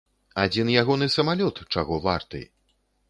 Адзін 0.43 0.71
ягоны 0.81 1.09
самалёт 1.17 1.61
чаго 1.77 2.01
варты! 2.07 2.41